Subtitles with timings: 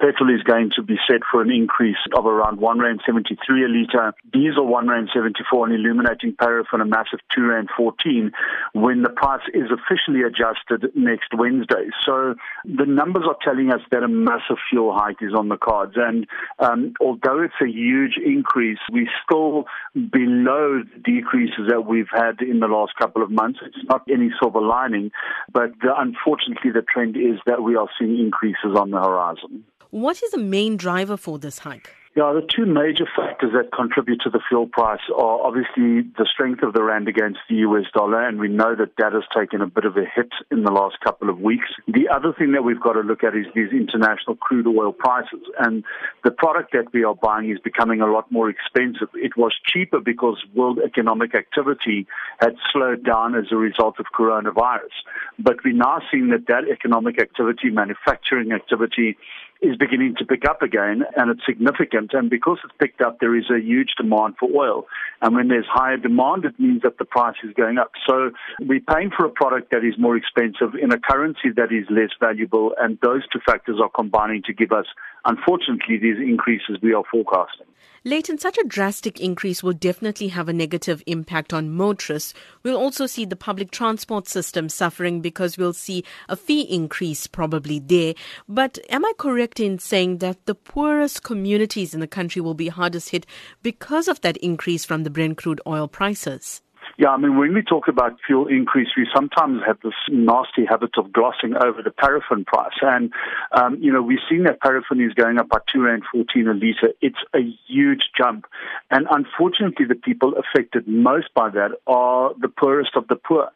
[0.00, 3.68] Petrol is going to be set for an increase of around 1 Rand 73 a
[3.68, 8.30] litre, diesel 1 Rand 74 and illuminating paraffin a massive 2 Rand 14
[8.74, 11.88] when the price is officially adjusted next Wednesday.
[12.04, 12.34] So
[12.64, 16.26] the numbers are telling us that a massive fuel hike is on the cards and
[16.58, 22.60] um, although it's a huge increase, we're still below the decreases that we've had in
[22.60, 23.60] the last couple of months.
[23.64, 25.10] It's not any silver lining,
[25.52, 29.64] but the, unfortunately the trend is that we are seeing increases on the horizon.
[29.96, 31.88] What is the main driver for this hike?
[32.14, 36.62] Yeah, the two major factors that contribute to the fuel price are obviously the strength
[36.62, 39.66] of the rand against the US dollar, and we know that that has taken a
[39.66, 41.68] bit of a hit in the last couple of weeks.
[41.86, 45.44] The other thing that we've got to look at is these international crude oil prices,
[45.58, 45.84] and
[46.24, 49.08] the product that we are buying is becoming a lot more expensive.
[49.14, 52.06] It was cheaper because world economic activity
[52.40, 54.96] had slowed down as a result of coronavirus,
[55.38, 59.18] but we're now seeing that that economic activity, manufacturing activity,
[59.62, 62.10] is beginning to pick up again and it's significant.
[62.12, 64.86] And because it's picked up, there is a huge demand for oil.
[65.22, 67.92] And when there's higher demand, it means that the price is going up.
[68.06, 71.86] So we're paying for a product that is more expensive in a currency that is
[71.90, 72.74] less valuable.
[72.78, 74.86] And those two factors are combining to give us,
[75.26, 77.66] unfortunately, these increases we are forecasting.
[78.04, 82.34] Layton, such a drastic increase will definitely have a negative impact on motorists.
[82.62, 87.80] We'll also see the public transport system suffering because we'll see a fee increase probably
[87.80, 88.14] there.
[88.48, 92.68] But am I correct in saying that the poorest communities in the country will be
[92.68, 93.26] hardest hit
[93.60, 96.62] because of that increase from the Brent crude oil prices?
[96.98, 100.92] Yeah, I mean, when we talk about fuel increase, we sometimes have this nasty habit
[100.96, 102.72] of glossing over the paraffin price.
[102.80, 103.12] And,
[103.52, 106.54] um, you know, we've seen that paraffin is going up by 2 Rand 14 a
[106.54, 106.94] litre.
[107.02, 108.46] It's a huge jump.
[108.90, 113.50] And unfortunately, the people affected most by that are the poorest of the poor.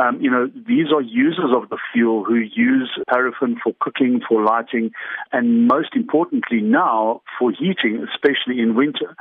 [0.00, 4.42] Um, you know, these are users of the fuel who use paraffin for cooking, for
[4.42, 4.90] lighting,
[5.32, 9.14] and most importantly now for heating, especially in winter.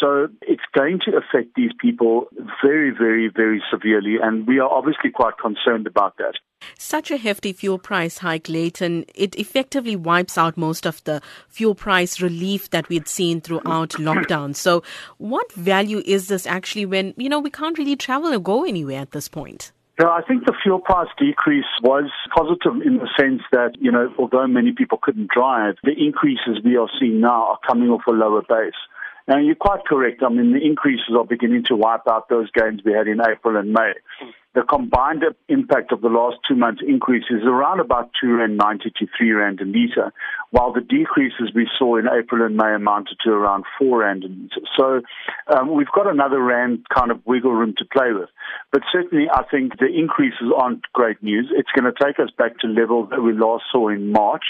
[0.00, 2.26] So it's going to affect these people
[2.62, 6.34] very, very, very very severely, and we are obviously quite concerned about that.
[6.78, 11.74] Such a hefty fuel price hike, Layton, it effectively wipes out most of the fuel
[11.74, 14.56] price relief that we'd seen throughout lockdown.
[14.56, 14.82] So,
[15.18, 19.00] what value is this actually when, you know, we can't really travel or go anywhere
[19.00, 19.72] at this point?
[19.98, 24.12] Yeah, I think the fuel price decrease was positive in the sense that, you know,
[24.18, 28.10] although many people couldn't drive, the increases we are seeing now are coming off a
[28.10, 28.80] lower base.
[29.28, 30.22] Now, you're quite correct.
[30.22, 33.56] I mean, the increases are beginning to wipe out those gains we had in April
[33.56, 33.92] and May
[34.56, 38.90] the combined impact of the last two months' increase is around about 2 Rand 90
[38.98, 40.14] to 3 Rand a litre,
[40.50, 44.28] while the decreases we saw in April and May amounted to around 4 Rand a
[44.28, 44.66] litre.
[44.74, 45.02] So
[45.54, 48.30] um, we've got another Rand kind of wiggle room to play with.
[48.72, 51.52] But certainly I think the increases aren't great news.
[51.52, 54.44] It's going to take us back to levels that we last saw in March.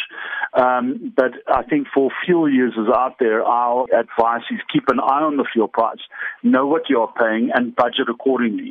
[0.55, 5.27] Um, but I think for fuel users out there, our advice is keep an eye
[5.27, 5.99] on the fuel price,
[6.45, 8.71] know what you're paying, and budget accordingly.